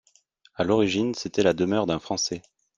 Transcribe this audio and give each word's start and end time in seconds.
À 0.55 0.63
l'origine, 0.63 1.13
c'était 1.13 1.43
la 1.43 1.53
demeure 1.53 1.85
d'un 1.85 1.99
Français. 1.99 2.41